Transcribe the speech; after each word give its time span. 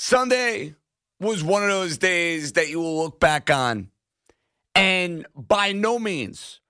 Sunday 0.00 0.76
was 1.18 1.42
one 1.42 1.64
of 1.64 1.70
those 1.70 1.98
days 1.98 2.52
that 2.52 2.68
you 2.68 2.78
will 2.78 3.02
look 3.02 3.18
back 3.18 3.50
on. 3.50 3.90
And 4.72 5.26
by 5.34 5.72
no 5.72 5.98
means 5.98 6.60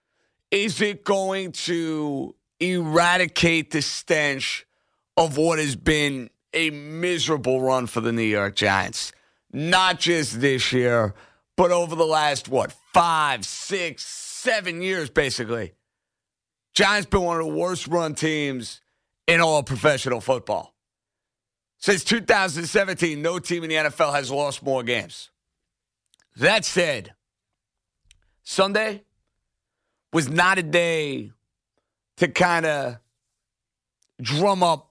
is 0.50 0.80
it 0.80 1.04
going 1.04 1.52
to 1.52 2.34
eradicate 2.58 3.70
the 3.70 3.82
stench 3.82 4.66
of 5.18 5.36
what 5.36 5.58
has 5.58 5.76
been 5.76 6.30
a 6.54 6.70
miserable 6.70 7.60
run 7.60 7.86
for 7.86 8.00
the 8.00 8.12
New 8.12 8.22
York 8.22 8.56
Giants. 8.56 9.12
Not 9.52 10.00
just 10.00 10.40
this 10.40 10.72
year, 10.72 11.14
but 11.54 11.70
over 11.70 11.94
the 11.94 12.06
last, 12.06 12.48
what, 12.48 12.72
five, 12.94 13.44
six, 13.44 14.06
seven 14.06 14.80
years, 14.80 15.10
basically. 15.10 15.74
Giants 16.72 17.06
been 17.06 17.20
one 17.20 17.38
of 17.38 17.46
the 17.46 17.52
worst 17.52 17.88
run 17.88 18.14
teams 18.14 18.80
in 19.26 19.42
all 19.42 19.62
professional 19.62 20.22
football. 20.22 20.74
Since 21.78 22.04
2017, 22.04 23.22
no 23.22 23.38
team 23.38 23.62
in 23.62 23.70
the 23.70 23.76
NFL 23.76 24.12
has 24.12 24.30
lost 24.30 24.62
more 24.62 24.82
games. 24.82 25.30
That 26.36 26.64
said, 26.64 27.14
Sunday 28.42 29.02
was 30.12 30.28
not 30.28 30.58
a 30.58 30.62
day 30.62 31.32
to 32.16 32.28
kind 32.28 32.66
of 32.66 32.98
drum 34.20 34.62
up 34.62 34.90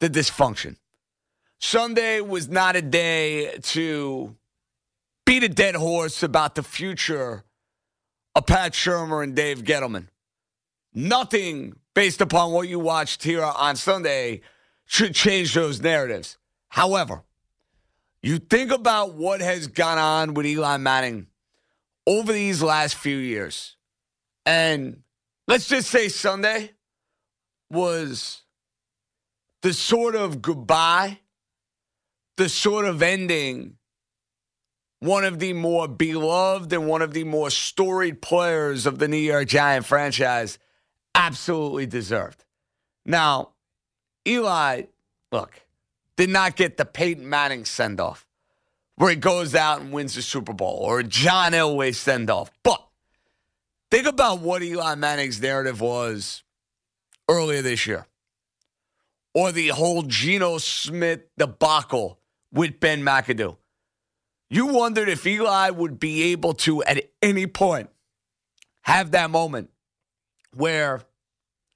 the 0.00 0.08
dysfunction. 0.08 0.76
Sunday 1.58 2.20
was 2.20 2.48
not 2.48 2.76
a 2.76 2.82
day 2.82 3.58
to 3.58 4.36
beat 5.24 5.42
a 5.42 5.48
dead 5.48 5.74
horse 5.74 6.22
about 6.22 6.54
the 6.54 6.62
future 6.62 7.44
of 8.34 8.46
Pat 8.46 8.72
Shurmur 8.72 9.22
and 9.24 9.34
Dave 9.34 9.62
Gettleman. 9.62 10.08
Nothing 10.92 11.76
based 11.94 12.20
upon 12.20 12.52
what 12.52 12.68
you 12.68 12.78
watched 12.78 13.24
here 13.24 13.42
on 13.42 13.76
Sunday 13.76 14.42
should 14.94 15.12
change 15.12 15.54
those 15.54 15.82
narratives. 15.82 16.38
However, 16.68 17.24
you 18.22 18.38
think 18.38 18.70
about 18.70 19.14
what 19.14 19.40
has 19.40 19.66
gone 19.66 19.98
on 19.98 20.34
with 20.34 20.46
Eli 20.46 20.76
Manning 20.76 21.26
over 22.06 22.32
these 22.32 22.62
last 22.62 22.94
few 22.94 23.16
years. 23.16 23.76
And 24.46 25.02
let's 25.48 25.66
just 25.66 25.90
say 25.90 26.08
Sunday 26.08 26.70
was 27.72 28.42
the 29.62 29.72
sort 29.72 30.14
of 30.14 30.40
goodbye, 30.40 31.18
the 32.36 32.48
sort 32.48 32.84
of 32.84 33.02
ending 33.02 33.78
one 35.00 35.24
of 35.24 35.40
the 35.40 35.54
more 35.54 35.88
beloved 35.88 36.72
and 36.72 36.86
one 36.86 37.02
of 37.02 37.12
the 37.12 37.24
more 37.24 37.50
storied 37.50 38.22
players 38.22 38.86
of 38.86 39.00
the 39.00 39.08
New 39.08 39.16
York 39.16 39.48
Giant 39.48 39.86
franchise 39.86 40.56
absolutely 41.16 41.86
deserved. 41.86 42.44
Now, 43.04 43.53
Eli, 44.26 44.82
look, 45.30 45.60
did 46.16 46.30
not 46.30 46.56
get 46.56 46.76
the 46.76 46.84
Peyton 46.84 47.28
Manning 47.28 47.64
send 47.64 48.00
off 48.00 48.26
where 48.96 49.10
he 49.10 49.16
goes 49.16 49.54
out 49.54 49.80
and 49.80 49.92
wins 49.92 50.14
the 50.14 50.22
Super 50.22 50.52
Bowl 50.52 50.78
or 50.82 51.02
John 51.02 51.52
Elway 51.52 51.94
send 51.94 52.30
off. 52.30 52.50
But 52.62 52.84
think 53.90 54.06
about 54.06 54.40
what 54.40 54.62
Eli 54.62 54.94
Manning's 54.94 55.40
narrative 55.40 55.80
was 55.80 56.42
earlier 57.28 57.62
this 57.62 57.86
year 57.86 58.06
or 59.34 59.50
the 59.50 59.68
whole 59.68 60.02
Geno 60.02 60.58
Smith 60.58 61.22
debacle 61.36 62.20
with 62.52 62.78
Ben 62.78 63.02
McAdoo. 63.02 63.56
You 64.48 64.66
wondered 64.66 65.08
if 65.08 65.26
Eli 65.26 65.70
would 65.70 65.98
be 65.98 66.32
able 66.32 66.54
to, 66.54 66.84
at 66.84 67.10
any 67.20 67.46
point, 67.46 67.90
have 68.82 69.10
that 69.10 69.30
moment 69.30 69.70
where 70.54 71.02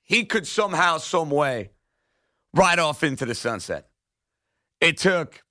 he 0.02 0.24
could 0.24 0.46
somehow, 0.46 0.98
some 0.98 1.30
way, 1.30 1.70
ride 2.54 2.78
off 2.78 3.02
into 3.02 3.24
the 3.24 3.34
sunset. 3.34 3.88
It 4.80 4.98
took 4.98 5.42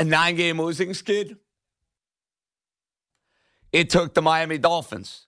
a 0.00 0.04
nine 0.04 0.36
game 0.36 0.60
losing 0.60 0.94
skid. 0.94 1.36
It 3.72 3.88
took 3.90 4.14
the 4.14 4.22
Miami 4.22 4.58
Dolphins. 4.58 5.26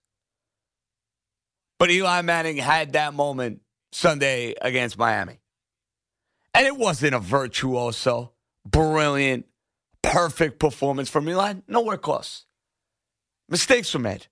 But 1.78 1.90
Eli 1.90 2.22
Manning 2.22 2.56
had 2.56 2.92
that 2.92 3.14
moment 3.14 3.60
Sunday 3.92 4.54
against 4.60 4.98
Miami. 4.98 5.40
And 6.52 6.66
it 6.66 6.76
wasn't 6.76 7.14
a 7.14 7.18
virtuoso, 7.18 8.32
brilliant, 8.64 9.46
perfect 10.02 10.58
performance 10.58 11.08
from 11.08 11.28
Eli. 11.28 11.54
Nowhere 11.66 11.96
close. 11.96 12.44
Mistakes 13.48 13.92
were 13.92 14.00
made. 14.00 14.26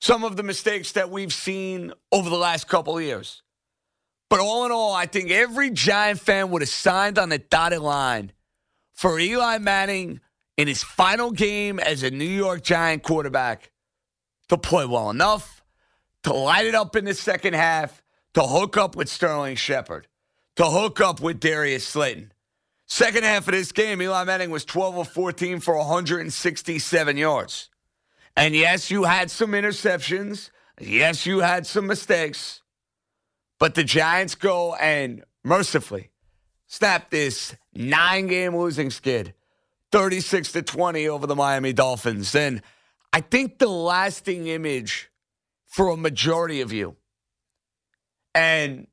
Some 0.00 0.22
of 0.22 0.36
the 0.36 0.42
mistakes 0.42 0.92
that 0.92 1.10
we've 1.10 1.32
seen 1.32 1.92
over 2.12 2.30
the 2.30 2.36
last 2.36 2.68
couple 2.68 3.00
years. 3.00 3.42
But 4.28 4.40
all 4.40 4.66
in 4.66 4.72
all, 4.72 4.92
I 4.92 5.06
think 5.06 5.30
every 5.30 5.70
Giant 5.70 6.20
fan 6.20 6.50
would 6.50 6.62
have 6.62 6.68
signed 6.68 7.18
on 7.18 7.30
the 7.30 7.38
dotted 7.38 7.80
line 7.80 8.32
for 8.92 9.18
Eli 9.18 9.58
Manning 9.58 10.20
in 10.56 10.68
his 10.68 10.82
final 10.82 11.30
game 11.30 11.78
as 11.78 12.02
a 12.02 12.10
New 12.10 12.24
York 12.24 12.62
Giant 12.62 13.02
quarterback 13.02 13.70
to 14.48 14.58
play 14.58 14.84
well 14.84 15.10
enough, 15.10 15.64
to 16.24 16.32
light 16.32 16.66
it 16.66 16.74
up 16.74 16.96
in 16.96 17.04
the 17.04 17.14
second 17.14 17.54
half, 17.54 18.02
to 18.34 18.42
hook 18.42 18.76
up 18.76 18.96
with 18.96 19.08
Sterling 19.08 19.56
Shepard 19.56 20.08
to 20.58 20.64
hook 20.64 21.00
up 21.00 21.20
with 21.20 21.38
Darius 21.38 21.86
Slayton. 21.86 22.32
Second 22.84 23.22
half 23.22 23.46
of 23.46 23.54
this 23.54 23.70
game, 23.70 24.02
Eli 24.02 24.24
Manning 24.24 24.50
was 24.50 24.64
12 24.64 24.98
of 24.98 25.08
14 25.08 25.60
for 25.60 25.76
167 25.76 27.16
yards. 27.16 27.70
And 28.36 28.56
yes, 28.56 28.90
you 28.90 29.04
had 29.04 29.30
some 29.30 29.52
interceptions. 29.52 30.50
Yes, 30.80 31.26
you 31.26 31.40
had 31.40 31.64
some 31.64 31.86
mistakes. 31.86 32.62
But 33.58 33.74
the 33.74 33.84
Giants 33.84 34.34
go 34.34 34.74
and 34.74 35.24
mercifully 35.44 36.10
snap 36.66 37.10
this 37.10 37.56
nine 37.74 38.26
game 38.26 38.56
losing 38.56 38.90
skid 38.90 39.34
36 39.90 40.52
to 40.52 40.62
20 40.62 41.08
over 41.08 41.26
the 41.26 41.34
Miami 41.34 41.72
Dolphins. 41.72 42.34
And 42.34 42.62
I 43.12 43.20
think 43.20 43.58
the 43.58 43.68
lasting 43.68 44.46
image 44.46 45.10
for 45.66 45.88
a 45.88 45.96
majority 45.96 46.60
of 46.60 46.72
you, 46.72 46.96
and 48.34 48.86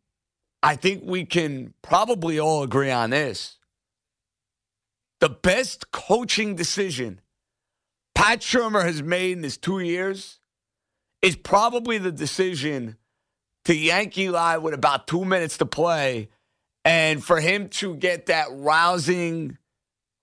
I 0.63 0.75
think 0.75 1.03
we 1.05 1.25
can 1.25 1.73
probably 1.81 2.39
all 2.39 2.63
agree 2.63 2.91
on 2.91 3.11
this. 3.11 3.57
The 5.19 5.29
best 5.29 5.91
coaching 5.91 6.55
decision 6.55 7.21
Pat 8.15 8.39
Shurmur 8.39 8.83
has 8.83 9.03
made 9.03 9.37
in 9.37 9.43
his 9.43 9.57
two 9.57 9.79
years 9.79 10.39
is 11.21 11.35
probably 11.35 11.97
the 11.97 12.11
decision 12.11 12.97
to 13.65 13.75
Yankee 13.75 14.23
Eli 14.23 14.57
with 14.57 14.73
about 14.73 15.07
two 15.07 15.25
minutes 15.25 15.57
to 15.57 15.65
play 15.65 16.29
and 16.83 17.23
for 17.23 17.39
him 17.39 17.69
to 17.69 17.95
get 17.95 18.27
that 18.27 18.47
rousing, 18.51 19.57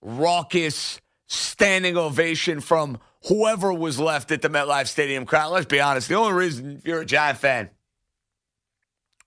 raucous, 0.00 1.00
standing 1.26 1.96
ovation 1.96 2.60
from 2.60 2.98
whoever 3.26 3.72
was 3.72 3.98
left 3.98 4.30
at 4.30 4.42
the 4.42 4.48
MetLife 4.48 4.86
Stadium 4.86 5.26
crowd. 5.26 5.52
Let's 5.52 5.66
be 5.66 5.80
honest, 5.80 6.08
the 6.08 6.14
only 6.14 6.34
reason 6.34 6.82
you're 6.84 7.00
a 7.00 7.06
Giant 7.06 7.38
fan 7.38 7.70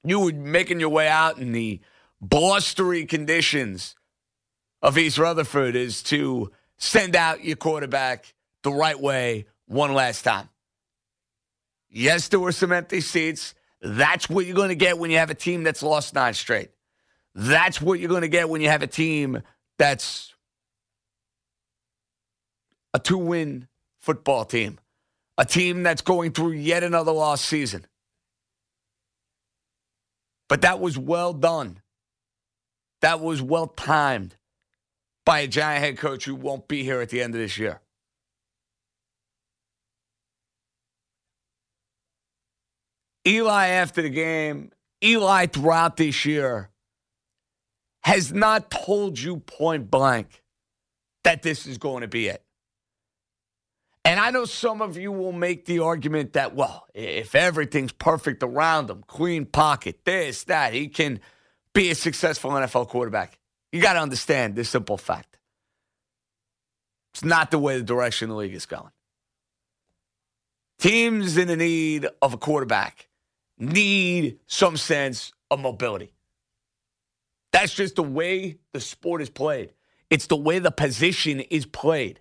you 0.06 0.20
were 0.20 0.34
making 0.34 0.80
your 0.80 0.90
way 0.90 1.08
out 1.08 1.40
in 1.40 1.52
the 1.52 1.82
blustery 2.22 3.06
conditions 3.06 3.96
of 4.82 4.98
East 4.98 5.18
Rutherford 5.18 5.76
is 5.76 6.04
to 6.04 6.52
send 6.78 7.16
out 7.16 7.44
your 7.44 7.56
quarterback 7.56 8.34
the 8.62 8.72
right 8.72 9.00
way 9.00 9.48
one 9.66 9.94
last 9.94 10.22
time. 10.22 10.50
Yes, 11.90 12.28
there 12.28 12.40
were 12.40 12.52
some 12.52 12.72
empty 12.72 13.02
seats. 13.02 13.56
That's 13.82 14.30
what 14.30 14.46
you're 14.46 14.56
going 14.56 14.70
to 14.70 14.76
get 14.76 14.98
when 14.98 15.12
you 15.12 15.18
have 15.18 15.30
a 15.30 15.36
team 15.36 15.64
that's 15.64 15.84
lost 15.84 16.14
nine 16.14 16.34
straight. 16.34 16.72
That's 17.34 17.82
what 17.82 18.00
you're 18.00 18.10
going 18.10 18.22
to 18.22 18.28
get 18.28 18.50
when 18.50 18.62
you 18.62 18.70
have 18.70 18.82
a 18.82 18.88
team 18.88 19.42
that's 19.78 20.34
a 22.94 23.00
two 23.00 23.18
win 23.18 23.68
football 24.00 24.46
team, 24.46 24.80
a 25.38 25.46
team 25.46 25.84
that's 25.84 26.02
going 26.02 26.32
through 26.32 26.54
yet 26.54 26.84
another 26.84 27.12
lost 27.12 27.46
season. 27.46 27.86
But 30.48 30.62
that 30.62 30.80
was 30.80 30.98
well 30.98 31.34
done. 31.34 31.82
That 33.02 33.20
was 33.20 33.42
well 33.42 33.68
timed 33.68 34.36
by 35.26 35.40
a 35.40 35.48
Giant 35.48 35.84
head 35.84 35.98
coach 35.98 36.26
who 36.26 36.36
won't 36.36 36.68
be 36.68 36.84
here 36.84 37.02
at 37.02 37.10
the 37.10 37.22
end 37.22 37.36
of 37.36 37.42
this 37.42 37.58
year. 37.58 37.82
Eli, 43.28 43.68
after 43.68 44.02
the 44.02 44.10
game, 44.10 44.72
Eli 45.04 45.48
throughout 45.48 45.98
this 45.98 46.26
year 46.26 46.70
has 48.04 48.32
not 48.32 48.70
told 48.70 49.20
you 49.20 49.38
point 49.38 49.90
blank 49.90 50.44
that 51.24 51.42
this 51.42 51.66
is 51.66 51.78
going 51.80 52.02
to 52.02 52.08
be 52.08 52.28
it. 52.28 52.44
And 54.04 54.20
I 54.20 54.30
know 54.30 54.46
some 54.46 54.84
of 54.84 54.98
you 54.98 55.12
will 55.12 55.32
make 55.32 55.66
the 55.66 55.80
argument 55.80 56.34
that, 56.34 56.54
well, 56.54 56.86
if 56.94 57.34
everything's 57.34 57.92
perfect 57.92 58.44
around 58.44 58.92
him, 58.92 59.04
clean 59.08 59.46
pocket, 59.48 60.06
this, 60.06 60.44
that, 60.44 60.74
he 60.74 60.88
can 60.88 61.20
be 61.74 61.90
a 61.90 61.96
successful 61.96 62.52
NFL 62.52 62.88
quarterback. 62.90 63.40
You 63.72 63.82
got 63.82 63.94
to 63.94 64.00
understand 64.00 64.56
this 64.56 64.70
simple 64.70 64.98
fact. 64.98 65.40
It's 67.16 67.24
not 67.24 67.50
the 67.50 67.58
way 67.58 67.78
the 67.78 67.84
direction 67.84 68.30
the 68.30 68.36
league 68.36 68.54
is 68.54 68.68
going. 68.68 68.92
Teams 70.78 71.38
in 71.38 71.48
the 71.48 71.58
need 71.58 72.08
of 72.22 72.36
a 72.36 72.38
quarterback 72.38 73.08
need 73.58 74.40
some 74.48 74.78
sense 74.78 75.32
of 75.50 75.60
mobility. 75.60 76.12
That's 77.52 77.74
just 77.74 77.96
the 77.96 78.04
way 78.04 78.58
the 78.74 78.82
sport 78.82 79.22
is 79.22 79.30
played. 79.30 79.74
It's 80.10 80.28
the 80.28 80.36
way 80.36 80.60
the 80.60 80.72
position 80.72 81.40
is 81.40 81.66
played. 81.66 82.20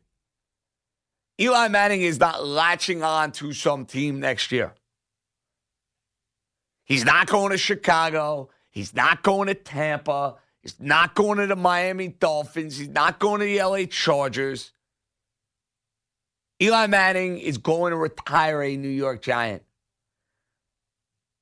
Eli 1.41 1.69
Manning 1.69 2.03
is 2.03 2.21
not 2.21 2.47
latching 2.47 3.03
on 3.03 3.33
to 3.33 3.53
some 3.53 3.85
team 3.85 4.21
next 4.21 4.53
year. 4.53 4.75
He's 6.85 7.05
not 7.05 7.27
going 7.27 7.51
to 7.51 7.59
Chicago. 7.59 8.51
He's 8.71 8.95
not 8.95 9.23
going 9.23 9.49
to 9.49 9.55
Tampa. 9.55 10.37
He's 10.63 10.79
not 10.79 11.15
going 11.15 11.39
to 11.39 11.47
the 11.47 11.57
Miami 11.57 12.09
Dolphins. 12.09 12.77
He's 12.77 12.89
not 12.89 13.19
going 13.19 13.41
to 13.41 13.47
the 13.47 13.63
LA 13.63 13.85
Chargers. 13.87 14.71
Eli 16.63 16.87
Manning 16.87 17.39
is 17.39 17.59
going 17.59 17.91
to 17.91 17.97
retire 17.97 18.63
a 18.63 18.77
New 18.77 18.89
York 18.89 19.21
Giant. 19.23 19.63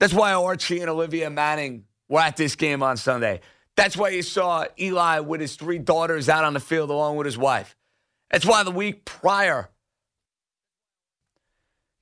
That's 0.02 0.12
why 0.12 0.32
Archie 0.32 0.80
and 0.80 0.90
Olivia 0.90 1.30
Manning 1.30 1.84
were 2.08 2.18
at 2.18 2.36
this 2.36 2.56
game 2.56 2.82
on 2.82 2.96
Sunday. 2.96 3.38
That's 3.76 3.96
why 3.96 4.08
you 4.08 4.22
saw 4.22 4.64
Eli 4.76 5.20
with 5.20 5.40
his 5.40 5.54
three 5.54 5.78
daughters 5.78 6.28
out 6.28 6.42
on 6.42 6.54
the 6.54 6.58
field 6.58 6.90
along 6.90 7.18
with 7.18 7.24
his 7.24 7.38
wife. 7.38 7.76
That's 8.28 8.44
why 8.44 8.64
the 8.64 8.72
week 8.72 9.04
prior, 9.04 9.70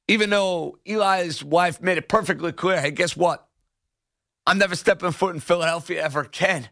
even 0.08 0.30
though 0.30 0.78
Eli's 0.86 1.44
wife 1.44 1.82
made 1.82 1.98
it 1.98 2.08
perfectly 2.08 2.52
clear, 2.52 2.80
hey, 2.80 2.90
guess 2.90 3.14
what? 3.14 3.46
I'm 4.46 4.56
never 4.56 4.76
stepping 4.76 5.12
foot 5.12 5.34
in 5.34 5.40
Philadelphia 5.42 6.02
ever 6.02 6.22
again. 6.22 6.70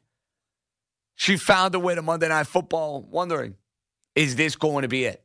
She 1.14 1.36
found 1.36 1.74
a 1.74 1.78
way 1.78 1.94
to 1.94 2.00
Monday 2.00 2.28
Night 2.28 2.46
Football 2.46 3.02
wondering, 3.02 3.56
is 4.14 4.34
this 4.34 4.56
going 4.56 4.80
to 4.80 4.88
be 4.88 5.04
it? 5.04 5.22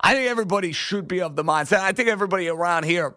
I 0.00 0.14
think 0.14 0.30
everybody 0.30 0.72
should 0.72 1.06
be 1.06 1.20
of 1.20 1.36
the 1.36 1.44
mindset. 1.44 1.80
I 1.80 1.92
think 1.92 2.08
everybody 2.08 2.48
around 2.48 2.84
here 2.84 3.16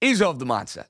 is 0.00 0.22
of 0.22 0.38
the 0.38 0.46
mindset 0.46 0.86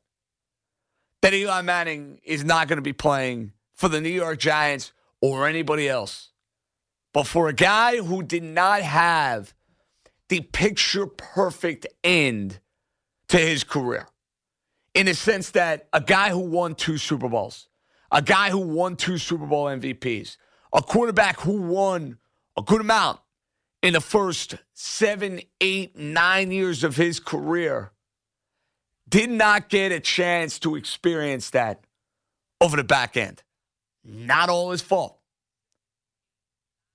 that 1.22 1.34
Eli 1.34 1.62
Manning 1.62 2.20
is 2.22 2.44
not 2.44 2.68
going 2.68 2.76
to 2.76 2.82
be 2.82 2.92
playing 2.92 3.52
for 3.74 3.88
the 3.88 4.00
New 4.00 4.08
York 4.08 4.38
Giants 4.38 4.92
or 5.20 5.46
anybody 5.46 5.88
else. 5.88 6.30
But 7.12 7.26
for 7.26 7.48
a 7.48 7.52
guy 7.52 7.96
who 7.96 8.22
did 8.22 8.42
not 8.42 8.82
have 8.82 9.54
the 10.28 10.40
picture 10.40 11.06
perfect 11.06 11.86
end 12.04 12.60
to 13.28 13.38
his 13.38 13.64
career, 13.64 14.06
in 14.94 15.06
the 15.06 15.14
sense 15.14 15.50
that 15.50 15.88
a 15.92 16.00
guy 16.00 16.30
who 16.30 16.40
won 16.40 16.74
two 16.74 16.98
Super 16.98 17.28
Bowls, 17.28 17.68
a 18.10 18.22
guy 18.22 18.50
who 18.50 18.58
won 18.58 18.96
two 18.96 19.18
Super 19.18 19.46
Bowl 19.46 19.66
MVPs, 19.66 20.36
a 20.72 20.82
quarterback 20.82 21.40
who 21.40 21.62
won 21.62 22.18
a 22.56 22.62
good 22.62 22.80
amount 22.80 23.20
in 23.82 23.92
the 23.94 24.00
first 24.00 24.56
seven, 24.74 25.40
eight, 25.60 25.96
nine 25.96 26.50
years 26.50 26.84
of 26.84 26.96
his 26.96 27.20
career 27.20 27.92
did 29.08 29.30
not 29.30 29.68
get 29.68 29.92
a 29.92 30.00
chance 30.00 30.58
to 30.60 30.76
experience 30.76 31.50
that 31.50 31.84
over 32.60 32.76
the 32.76 32.84
back 32.84 33.16
end. 33.16 33.42
Not 34.04 34.48
all 34.48 34.70
his 34.70 34.82
fault. 34.82 35.18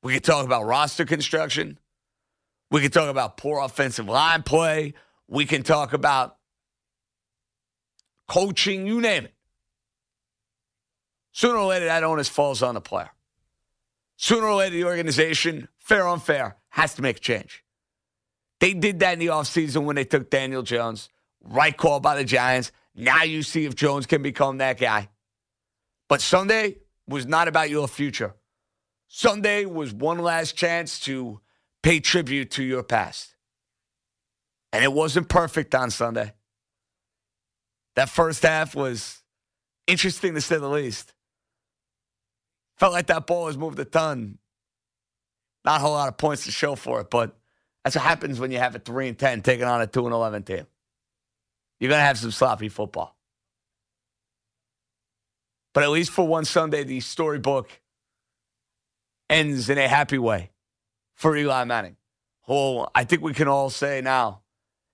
We 0.02 0.14
could 0.14 0.24
talk 0.24 0.46
about 0.46 0.66
roster 0.66 1.06
construction. 1.06 1.80
We 2.72 2.82
could 2.82 2.94
talk 2.94 3.10
about 3.10 3.38
poor 3.38 3.62
offensive 3.62 4.08
line 4.08 4.44
play. 4.44 4.94
We 5.28 5.46
can 5.46 5.64
talk 5.64 5.94
about 5.94 6.38
coaching, 8.28 8.86
you 8.86 9.00
name 9.00 9.26
it. 9.26 9.34
Sooner 11.32 11.58
or 11.58 11.68
later, 11.68 11.86
that 11.86 12.04
onus 12.04 12.30
falls 12.30 12.62
on 12.62 12.76
the 12.76 12.82
player. 12.82 13.10
Sooner 14.18 14.46
or 14.46 14.56
later, 14.56 14.76
the 14.76 14.84
organization, 14.86 15.68
fair 15.78 16.06
or 16.06 16.10
unfair, 16.10 16.58
has 16.70 16.94
to 16.96 17.02
make 17.02 17.18
a 17.18 17.20
change. 17.20 17.64
They 18.60 18.74
did 18.74 19.00
that 19.00 19.14
in 19.14 19.20
the 19.20 19.28
offseason 19.28 19.84
when 19.84 19.96
they 19.96 20.06
took 20.06 20.30
Daniel 20.30 20.62
Jones. 20.62 21.10
Right 21.44 21.76
call 21.76 22.00
by 22.00 22.16
the 22.16 22.24
Giants. 22.24 22.72
Now 22.96 23.24
you 23.24 23.44
see 23.44 23.66
if 23.66 23.76
Jones 23.76 24.06
can 24.06 24.22
become 24.22 24.58
that 24.58 24.80
guy. 24.80 25.10
But 26.08 26.22
Sunday 26.22 26.78
was 27.08 27.26
not 27.26 27.48
about 27.48 27.70
your 27.70 27.88
future. 27.88 28.36
Sunday 29.08 29.66
was 29.66 29.94
one 29.94 30.20
last 30.20 30.56
chance 30.56 31.00
to 31.02 31.40
pay 31.82 32.00
tribute 32.00 32.52
to 32.52 32.64
your 32.64 32.84
past. 32.84 33.36
And 34.72 34.84
it 34.84 34.92
wasn't 34.92 35.30
perfect 35.30 35.76
on 35.76 35.92
Sunday. 35.92 36.34
That 37.96 38.10
first 38.10 38.42
half 38.42 38.74
was 38.74 39.22
interesting 39.86 40.34
to 40.34 40.42
say 40.42 40.58
the 40.58 40.70
least. 40.70 41.14
Felt 42.78 42.94
like 42.94 43.08
that 43.08 43.28
ball 43.28 43.46
was 43.46 43.58
moved 43.58 43.78
a 43.80 43.86
ton. 43.86 44.40
Not 45.64 45.78
a 45.78 45.80
whole 45.80 45.94
lot 45.94 46.10
of 46.10 46.18
points 46.18 46.46
to 46.46 46.52
show 46.52 46.76
for 46.76 47.02
it, 47.02 47.10
but 47.10 47.38
that's 47.84 47.96
what 47.96 48.04
happens 48.04 48.40
when 48.40 48.52
you 48.52 48.58
have 48.58 48.76
a 48.76 48.80
3 48.80 49.10
and 49.10 49.20
10 49.20 49.42
taking 49.42 49.66
on 49.66 49.82
a 49.82 49.88
2 49.88 50.06
and 50.06 50.14
11 50.14 50.44
team. 50.44 50.66
You're 51.84 51.90
going 51.90 52.00
to 52.00 52.06
have 52.06 52.18
some 52.18 52.32
sloppy 52.32 52.70
football. 52.70 53.14
But 55.74 55.84
at 55.84 55.90
least 55.90 56.12
for 56.12 56.26
one 56.26 56.46
Sunday, 56.46 56.86
the 56.86 57.02
storybook 57.02 57.82
ends 59.30 59.70
in 59.70 59.78
a 59.78 59.90
happy 59.90 60.18
way 60.18 60.52
for 61.14 61.36
Eli 61.36 61.66
Manning, 61.66 61.98
who 62.44 62.88
I 62.96 63.04
think 63.04 63.22
we 63.22 63.34
can 63.34 63.50
all 63.50 63.70
say 63.70 64.00
now 64.00 64.44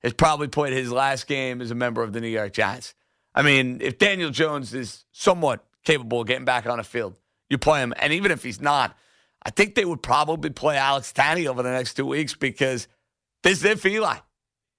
has 0.01 0.13
probably 0.13 0.47
played 0.47 0.73
his 0.73 0.91
last 0.91 1.27
game 1.27 1.61
as 1.61 1.69
a 1.69 1.75
member 1.75 2.01
of 2.01 2.11
the 2.11 2.21
New 2.21 2.27
York 2.27 2.53
Giants. 2.53 2.95
I 3.35 3.43
mean, 3.43 3.81
if 3.81 3.99
Daniel 3.99 4.31
Jones 4.31 4.73
is 4.73 5.05
somewhat 5.11 5.63
capable 5.85 6.21
of 6.21 6.27
getting 6.27 6.43
back 6.43 6.65
on 6.65 6.79
the 6.79 6.83
field, 6.83 7.19
you 7.51 7.59
play 7.59 7.83
him. 7.83 7.93
And 7.97 8.13
even 8.13 8.31
if 8.31 8.41
he's 8.41 8.59
not, 8.59 8.97
I 9.43 9.51
think 9.51 9.75
they 9.75 9.85
would 9.85 10.01
probably 10.01 10.49
play 10.49 10.77
Alex 10.77 11.13
Tanney 11.13 11.45
over 11.45 11.61
the 11.61 11.69
next 11.69 11.93
two 11.93 12.07
weeks 12.07 12.33
because 12.33 12.87
this 13.43 13.59
is 13.59 13.65
it 13.65 13.79
for 13.79 13.89
Eli. 13.89 14.17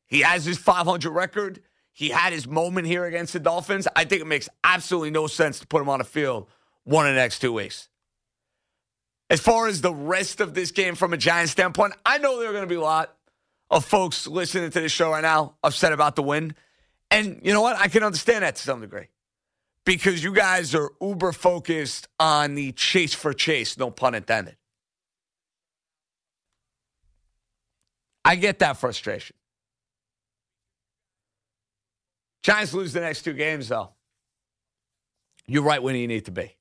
He 0.08 0.22
has 0.22 0.44
his 0.44 0.58
500 0.58 1.08
record. 1.08 1.60
He 1.92 2.10
had 2.10 2.32
his 2.32 2.46
moment 2.46 2.86
here 2.86 3.04
against 3.04 3.32
the 3.32 3.40
Dolphins. 3.40 3.86
I 3.94 4.04
think 4.04 4.22
it 4.22 4.26
makes 4.26 4.48
absolutely 4.64 5.10
no 5.10 5.26
sense 5.26 5.60
to 5.60 5.66
put 5.66 5.82
him 5.82 5.88
on 5.88 5.98
the 5.98 6.04
field 6.04 6.46
one 6.84 7.06
of 7.06 7.14
the 7.14 7.20
next 7.20 7.40
two 7.40 7.52
weeks. 7.52 7.88
As 9.28 9.40
far 9.40 9.68
as 9.68 9.80
the 9.80 9.94
rest 9.94 10.40
of 10.40 10.54
this 10.54 10.70
game 10.72 10.94
from 10.94 11.12
a 11.12 11.16
Giants 11.16 11.52
standpoint, 11.52 11.94
I 12.04 12.18
know 12.18 12.40
there 12.40 12.50
are 12.50 12.52
going 12.52 12.64
to 12.64 12.68
be 12.68 12.74
a 12.74 12.80
lot 12.80 13.14
of 13.70 13.84
folks 13.84 14.26
listening 14.26 14.70
to 14.70 14.80
this 14.80 14.92
show 14.92 15.10
right 15.10 15.22
now 15.22 15.54
upset 15.62 15.92
about 15.92 16.16
the 16.16 16.22
win. 16.22 16.54
And 17.10 17.40
you 17.42 17.52
know 17.52 17.62
what? 17.62 17.76
I 17.76 17.88
can 17.88 18.02
understand 18.02 18.42
that 18.42 18.56
to 18.56 18.62
some 18.62 18.80
degree 18.80 19.08
because 19.84 20.22
you 20.22 20.32
guys 20.32 20.74
are 20.74 20.90
uber 21.00 21.32
focused 21.32 22.08
on 22.18 22.54
the 22.54 22.72
chase 22.72 23.14
for 23.14 23.32
chase, 23.32 23.78
no 23.78 23.90
pun 23.90 24.14
intended. 24.14 24.56
I 28.24 28.36
get 28.36 28.58
that 28.60 28.76
frustration. 28.76 29.36
Giants 32.42 32.72
lose 32.72 32.92
the 32.92 33.00
next 33.00 33.22
two 33.22 33.34
games, 33.34 33.68
though. 33.68 33.90
You're 35.46 35.62
right 35.62 35.82
when 35.82 35.96
you 35.96 36.06
need 36.06 36.26
to 36.26 36.30
be. 36.30 36.56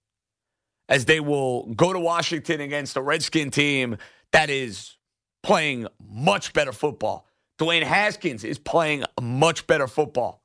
As 0.87 1.05
they 1.05 1.19
will 1.19 1.67
go 1.73 1.93
to 1.93 1.99
Washington 1.99 2.61
against 2.61 2.97
a 2.97 3.01
Redskin 3.01 3.51
team 3.51 3.97
that 4.31 4.49
is 4.49 4.97
playing 5.43 5.87
much 6.01 6.53
better 6.53 6.71
football. 6.71 7.27
Dwayne 7.59 7.83
Haskins 7.83 8.43
is 8.43 8.57
playing 8.57 9.03
much 9.21 9.67
better 9.67 9.87
football. 9.87 10.41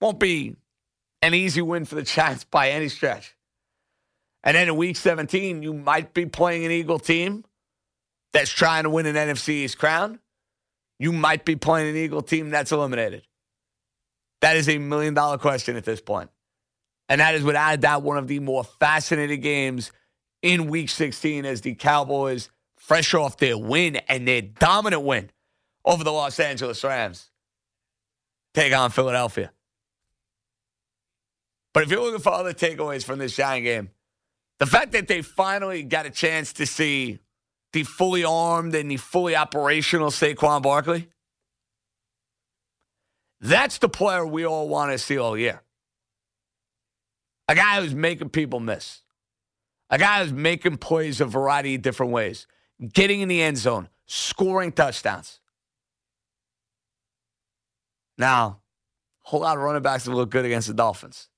Won't 0.00 0.20
be 0.20 0.56
an 1.22 1.32
easy 1.32 1.62
win 1.62 1.84
for 1.84 1.94
the 1.94 2.02
Giants 2.02 2.44
by 2.50 2.70
any 2.70 2.88
stretch. 2.88 3.36
And 4.42 4.54
then 4.56 4.68
in 4.68 4.76
week 4.76 4.96
17, 4.96 5.62
you 5.62 5.72
might 5.72 6.12
be 6.12 6.26
playing 6.26 6.66
an 6.66 6.70
Eagle 6.70 6.98
team 6.98 7.44
that's 8.34 8.50
trying 8.50 8.82
to 8.82 8.90
win 8.90 9.06
an 9.06 9.14
NFC 9.14 9.48
East 9.48 9.78
crown. 9.78 10.20
You 10.98 11.12
might 11.12 11.46
be 11.46 11.56
playing 11.56 11.88
an 11.88 11.96
Eagle 11.96 12.20
team 12.20 12.50
that's 12.50 12.72
eliminated. 12.72 13.26
That 14.44 14.58
is 14.58 14.68
a 14.68 14.76
million 14.76 15.14
dollar 15.14 15.38
question 15.38 15.74
at 15.74 15.86
this 15.86 16.02
point. 16.02 16.28
And 17.08 17.22
that 17.22 17.34
is 17.34 17.42
without 17.42 17.72
a 17.72 17.76
doubt 17.78 18.02
one 18.02 18.18
of 18.18 18.28
the 18.28 18.40
more 18.40 18.62
fascinating 18.62 19.40
games 19.40 19.90
in 20.42 20.66
week 20.66 20.90
16 20.90 21.46
as 21.46 21.62
the 21.62 21.74
Cowboys, 21.74 22.50
fresh 22.76 23.14
off 23.14 23.38
their 23.38 23.56
win 23.56 23.96
and 24.06 24.28
their 24.28 24.42
dominant 24.42 25.02
win 25.02 25.30
over 25.82 26.04
the 26.04 26.12
Los 26.12 26.38
Angeles 26.38 26.84
Rams, 26.84 27.30
take 28.52 28.74
on 28.74 28.90
Philadelphia. 28.90 29.50
But 31.72 31.84
if 31.84 31.90
you're 31.90 32.02
looking 32.02 32.20
for 32.20 32.34
other 32.34 32.52
takeaways 32.52 33.02
from 33.02 33.20
this 33.20 33.34
Giant 33.34 33.64
game, 33.64 33.88
the 34.58 34.66
fact 34.66 34.92
that 34.92 35.08
they 35.08 35.22
finally 35.22 35.84
got 35.84 36.04
a 36.04 36.10
chance 36.10 36.52
to 36.52 36.66
see 36.66 37.18
the 37.72 37.84
fully 37.84 38.24
armed 38.24 38.74
and 38.74 38.90
the 38.90 38.98
fully 38.98 39.36
operational 39.36 40.10
Saquon 40.10 40.60
Barkley, 40.60 41.08
that's 43.40 43.78
the 43.78 43.88
player 43.88 44.26
we 44.26 44.44
all 44.46 44.68
want 44.68 44.92
to 44.92 44.98
see 44.98 45.18
all 45.18 45.36
year. 45.36 45.62
A 47.48 47.54
guy 47.54 47.80
who's 47.80 47.94
making 47.94 48.30
people 48.30 48.60
miss. 48.60 49.02
A 49.90 49.98
guy 49.98 50.22
who's 50.22 50.32
making 50.32 50.78
plays 50.78 51.20
a 51.20 51.26
variety 51.26 51.74
of 51.74 51.82
different 51.82 52.12
ways, 52.12 52.46
getting 52.92 53.20
in 53.20 53.28
the 53.28 53.42
end 53.42 53.58
zone, 53.58 53.88
scoring 54.06 54.72
touchdowns. 54.72 55.40
Now, 58.16 58.60
a 59.24 59.28
whole 59.28 59.40
lot 59.40 59.56
of 59.56 59.62
running 59.62 59.82
backs 59.82 60.06
have 60.06 60.14
look 60.14 60.30
good 60.30 60.44
against 60.44 60.68
the 60.68 60.74
Dolphins. 60.74 61.28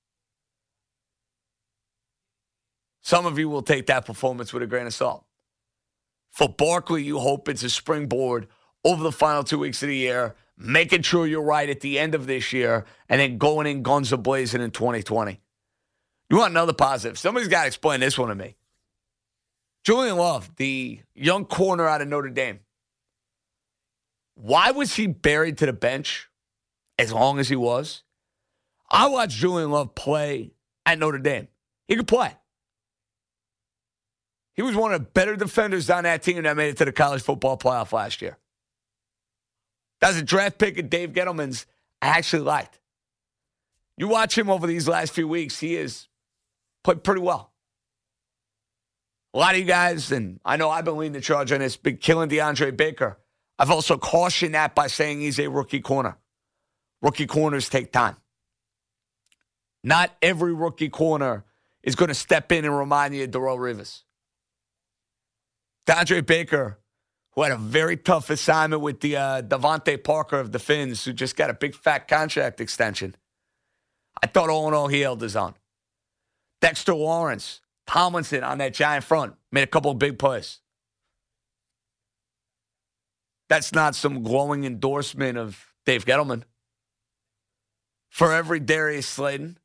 Some 3.01 3.25
of 3.25 3.39
you 3.39 3.49
will 3.49 3.61
take 3.61 3.85
that 3.87 4.05
performance 4.05 4.51
with 4.53 4.63
a 4.63 4.67
grain 4.67 4.85
of 4.85 4.93
salt. 4.93 5.25
For 6.31 6.49
Barkley, 6.49 7.03
you 7.03 7.19
hope 7.19 7.47
it's 7.49 7.63
a 7.63 7.69
springboard 7.69 8.47
over 8.83 9.01
the 9.01 9.11
final 9.11 9.43
two 9.43 9.59
weeks 9.59 9.81
of 9.81 9.89
the 9.89 9.95
year, 9.95 10.35
making 10.57 11.03
sure 11.03 11.27
you're 11.27 11.41
right 11.41 11.69
at 11.69 11.81
the 11.81 11.99
end 11.99 12.15
of 12.15 12.25
this 12.27 12.51
year, 12.51 12.85
and 13.07 13.21
then 13.21 13.37
going 13.37 13.67
in 13.67 13.83
guns 13.83 14.11
a 14.11 14.17
blazing 14.17 14.61
in 14.61 14.71
2020. 14.71 15.39
You 16.29 16.37
want 16.37 16.51
another 16.51 16.73
positive? 16.73 17.17
Somebody's 17.17 17.47
got 17.47 17.61
to 17.61 17.67
explain 17.67 17.99
this 17.99 18.17
one 18.17 18.29
to 18.29 18.35
me. 18.35 18.55
Julian 19.83 20.17
Love, 20.17 20.53
the 20.57 20.99
young 21.15 21.45
corner 21.45 21.87
out 21.87 22.01
of 22.01 22.07
Notre 22.07 22.29
Dame. 22.29 22.59
Why 24.35 24.71
was 24.71 24.95
he 24.95 25.07
buried 25.07 25.57
to 25.59 25.65
the 25.65 25.73
bench 25.73 26.29
as 26.99 27.13
long 27.13 27.39
as 27.39 27.47
he 27.47 27.55
was? 27.55 28.03
I 28.89 29.07
watched 29.07 29.37
Julian 29.37 29.71
Love 29.71 29.95
play 29.95 30.51
at 30.85 30.99
Notre 30.99 31.19
Dame. 31.19 31.47
He 31.87 31.95
could 31.95 32.07
play. 32.07 32.33
He 34.53 34.61
was 34.61 34.75
one 34.75 34.91
of 34.93 34.99
the 34.99 35.07
better 35.07 35.35
defenders 35.35 35.89
on 35.89 36.03
that 36.03 36.23
team 36.23 36.43
that 36.43 36.57
made 36.57 36.69
it 36.69 36.77
to 36.77 36.85
the 36.85 36.91
college 36.91 37.21
football 37.21 37.57
playoff 37.57 37.93
last 37.93 38.21
year. 38.21 38.37
That 40.01 40.09
was 40.09 40.17
a 40.17 40.23
draft 40.23 40.57
pick 40.59 40.77
of 40.77 40.89
Dave 40.89 41.13
Gettleman's 41.13 41.65
I 42.01 42.07
actually 42.07 42.43
liked. 42.43 42.79
You 43.97 44.07
watch 44.07 44.37
him 44.37 44.49
over 44.49 44.67
these 44.67 44.87
last 44.87 45.13
few 45.13 45.27
weeks, 45.27 45.59
he 45.59 45.73
has 45.75 46.07
played 46.83 47.03
pretty 47.03 47.21
well. 47.21 47.51
A 49.33 49.39
lot 49.39 49.55
of 49.55 49.59
you 49.59 49.65
guys, 49.65 50.11
and 50.11 50.39
I 50.45 50.57
know 50.57 50.69
I've 50.69 50.85
been 50.85 50.97
leading 50.97 51.13
the 51.13 51.21
charge 51.21 51.51
on 51.51 51.59
this, 51.59 51.77
been 51.77 51.97
killing 51.97 52.29
DeAndre 52.29 52.75
Baker. 52.75 53.17
I've 53.59 53.71
also 53.71 53.97
cautioned 53.97 54.53
that 54.53 54.75
by 54.75 54.87
saying 54.87 55.19
he's 55.19 55.39
a 55.39 55.47
rookie 55.47 55.79
corner. 55.79 56.17
Rookie 57.01 57.27
corners 57.27 57.69
take 57.69 57.91
time. 57.91 58.17
Not 59.83 60.15
every 60.21 60.53
rookie 60.53 60.89
corner 60.89 61.45
is 61.83 61.95
going 61.95 62.09
to 62.09 62.15
step 62.15 62.51
in 62.51 62.65
and 62.65 62.77
remind 62.77 63.15
you 63.15 63.23
of 63.23 63.31
Darrelle 63.31 63.57
Revis. 63.57 64.03
DeAndre 65.87 66.25
Baker, 66.25 66.79
who 67.37 67.43
had 67.43 67.51
a 67.51 67.57
very 67.57 67.95
tough 67.95 68.31
assignment 68.31 68.81
with 68.81 68.99
the 69.01 69.15
uh, 69.15 69.41
DeVante 69.43 70.03
Parker 70.03 70.39
of 70.39 70.51
the 70.51 70.57
Fins, 70.57 71.05
who 71.05 71.13
just 71.13 71.35
got 71.35 71.51
a 71.51 71.53
big 71.53 71.75
fat 71.75 72.07
contract 72.07 72.59
extension. 72.59 73.15
I 74.23 74.25
thought 74.25 74.49
all 74.49 74.67
in 74.67 74.73
all 74.73 74.87
he 74.87 75.01
held 75.01 75.21
his 75.21 75.35
own. 75.35 75.53
Dexter 76.61 76.95
Lawrence, 76.95 77.61
Tomlinson 77.85 78.43
on 78.43 78.57
that 78.57 78.73
giant 78.73 79.03
front 79.03 79.35
made 79.51 79.61
a 79.61 79.67
couple 79.67 79.91
of 79.91 79.99
big 79.99 80.17
plays. 80.17 80.61
That's 83.49 83.71
not 83.71 83.93
some 83.93 84.23
glowing 84.23 84.63
endorsement 84.63 85.37
of 85.37 85.63
Dave 85.85 86.05
Gettleman. 86.05 86.41
For 88.09 88.33
every 88.33 88.59
Darius 88.59 89.05
Slayton, 89.05 89.59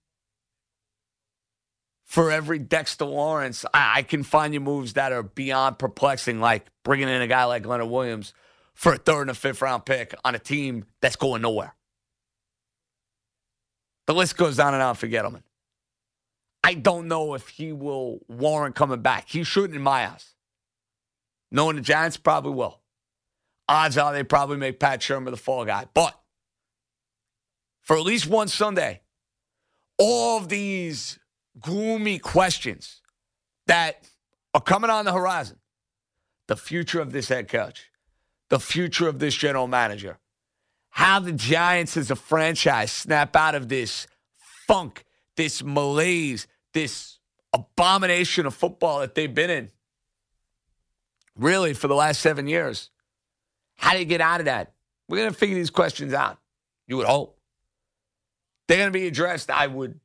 for 2.13 2.31
every 2.31 2.59
Dexter 2.59 3.07
Lawrence, 3.07 3.65
I, 3.73 4.01
I, 4.01 4.03
can 4.03 4.23
find 4.23 4.53
you 4.53 4.61
moves 4.61 4.93
that 4.93 5.13
are 5.13 5.23
beyond 5.23 5.79
perplexing, 5.79 6.41
like 6.41 6.67
bringing 6.85 7.09
in 7.09 7.23
a 7.23 7.27
guy 7.27 7.45
like 7.45 7.65
Leonard 7.65 7.89
Williams 7.89 8.35
for 8.75 8.93
a 8.93 8.99
third 8.99 9.23
and 9.23 9.31
a 9.31 9.35
fifth 9.35 9.63
round 9.63 9.87
pick 9.87 10.15
on 10.23 10.35
a 10.35 10.39
team 10.39 10.85
that's 11.01 11.17
going 11.17 11.41
nowhere. 11.41 11.75
The 14.07 14.13
list 14.13 14.37
goes 14.37 14.59
on 14.59 14.75
and 14.75 14.83
on 14.83 14.95
for 14.95 15.09
Gettleman. 15.09 15.43
I 16.63 16.75
don't 16.75 17.09
know 17.09 17.33
if 17.33 17.49
he 17.49 17.73
will 17.73 18.19
warrant 18.29 18.75
coming 18.75 19.01
back. 19.01 19.31
He 19.31 19.43
shouldn't, 19.43 19.75
in 19.75 19.81
my 19.81 20.07
eyes. 20.07 20.35
Knowing 21.51 21.77
the 21.77 21.83
Giants 21.83 22.19
probably 22.19 22.53
will. 22.53 22.83
Odds 23.71 23.97
are 23.97 24.13
they 24.13 24.23
probably 24.23 24.59
make 24.59 24.79
Pat 24.79 25.01
Shurmur 25.01 25.31
the 25.31 25.39
fall 25.39 25.65
guy. 25.65 25.87
But 25.95 26.15
for 27.81 27.97
at 27.97 28.03
least 28.03 28.27
one 28.27 28.49
Sunday, 28.49 29.01
all 29.97 30.37
of 30.37 30.51
these 30.51 31.19
gloomy 31.61 32.19
questions 32.19 33.01
that 33.67 34.09
are 34.55 34.61
coming 34.61 34.91
on 34.91 35.05
the 35.05 35.13
horizon. 35.13 35.59
The 36.49 36.57
future 36.57 37.01
of 37.01 37.13
this 37.13 37.29
head 37.29 37.49
coach, 37.49 37.91
the 38.49 38.59
future 38.59 39.09
of 39.09 39.19
this 39.19 39.35
general 39.35 39.69
manager, 39.69 40.19
how 40.91 41.21
the 41.21 41.33
Giants 41.33 41.97
as 41.97 42.11
a 42.11 42.17
franchise 42.17 42.93
snap 42.93 43.35
out 43.37 43.55
of 43.55 43.69
this 43.69 44.07
funk, 44.67 45.05
this 45.37 45.63
malaise, 45.63 46.47
this 46.75 47.19
abomination 47.53 48.45
of 48.45 48.55
football 48.55 49.01
that 49.01 49.15
they've 49.15 49.33
been 49.33 49.51
in, 49.51 49.71
really, 51.37 51.73
for 51.73 51.89
the 51.89 51.95
last 51.95 52.21
seven 52.21 52.47
years. 52.47 52.91
How 53.77 53.93
do 53.93 53.99
you 53.99 54.05
get 54.05 54.21
out 54.21 54.41
of 54.41 54.47
that? 54.47 54.75
We're 55.09 55.19
going 55.19 55.31
to 55.31 55.37
figure 55.37 55.57
these 55.57 55.71
questions 55.71 56.13
out. 56.13 56.39
You 56.87 56.97
would 56.99 57.07
hope. 57.07 57.39
They're 58.69 58.79
going 58.79 58.93
to 58.93 58.99
be 58.99 59.07
addressed, 59.07 59.51
I 59.51 59.67
would 59.67 59.99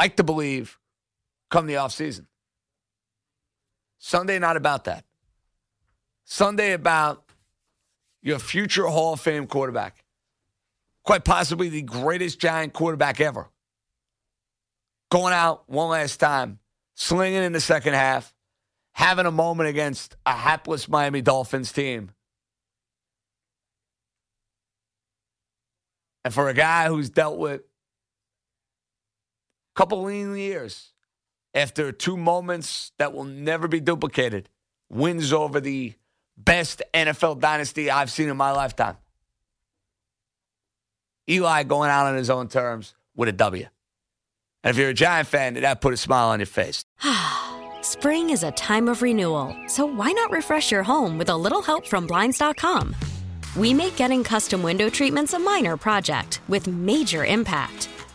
like 0.00 0.16
to 0.16 0.24
believe, 0.24 0.78
come 1.50 1.66
the 1.66 1.74
offseason. 1.74 2.24
Sunday, 3.98 4.38
not 4.38 4.56
about 4.56 4.84
that. 4.84 5.04
Sunday, 6.24 6.72
about 6.72 7.22
your 8.22 8.38
future 8.38 8.86
Hall 8.86 9.12
of 9.12 9.20
Fame 9.20 9.46
quarterback. 9.46 10.02
Quite 11.04 11.24
possibly 11.24 11.68
the 11.68 11.82
greatest 11.82 12.40
giant 12.40 12.72
quarterback 12.72 13.20
ever. 13.20 13.50
Going 15.10 15.34
out 15.34 15.68
one 15.68 15.90
last 15.90 16.18
time, 16.18 16.60
slinging 16.94 17.42
in 17.42 17.52
the 17.52 17.60
second 17.60 17.92
half, 17.92 18.32
having 18.92 19.26
a 19.26 19.30
moment 19.30 19.68
against 19.68 20.16
a 20.24 20.32
hapless 20.32 20.88
Miami 20.88 21.20
Dolphins 21.20 21.72
team. 21.72 22.12
And 26.24 26.32
for 26.32 26.48
a 26.48 26.54
guy 26.54 26.88
who's 26.88 27.10
dealt 27.10 27.38
with 27.38 27.60
couple 29.74 30.02
lean 30.02 30.36
years 30.36 30.92
after 31.54 31.92
two 31.92 32.16
moments 32.16 32.92
that 32.98 33.12
will 33.12 33.24
never 33.24 33.68
be 33.68 33.80
duplicated, 33.80 34.48
wins 34.88 35.32
over 35.32 35.60
the 35.60 35.94
best 36.36 36.82
NFL 36.94 37.40
dynasty 37.40 37.90
I've 37.90 38.10
seen 38.10 38.28
in 38.28 38.36
my 38.36 38.52
lifetime. 38.52 38.96
Eli 41.28 41.62
going 41.62 41.90
out 41.90 42.06
on 42.06 42.16
his 42.16 42.30
own 42.30 42.48
terms 42.48 42.94
with 43.14 43.28
a 43.28 43.32
W. 43.32 43.66
And 44.62 44.70
if 44.70 44.76
you're 44.76 44.90
a 44.90 44.94
Giant 44.94 45.28
fan, 45.28 45.54
that 45.54 45.80
put 45.80 45.94
a 45.94 45.96
smile 45.96 46.28
on 46.28 46.40
your 46.40 46.46
face. 46.46 46.84
Spring 47.82 48.30
is 48.30 48.42
a 48.42 48.50
time 48.52 48.88
of 48.88 49.00
renewal, 49.00 49.56
so 49.66 49.86
why 49.86 50.12
not 50.12 50.30
refresh 50.30 50.70
your 50.70 50.82
home 50.82 51.16
with 51.18 51.30
a 51.30 51.36
little 51.36 51.62
help 51.62 51.86
from 51.86 52.06
Blinds.com? 52.06 52.94
We 53.56 53.72
make 53.72 53.96
getting 53.96 54.22
custom 54.22 54.62
window 54.62 54.90
treatments 54.90 55.32
a 55.32 55.38
minor 55.38 55.76
project 55.76 56.40
with 56.48 56.66
major 56.66 57.24
impact. 57.24 57.88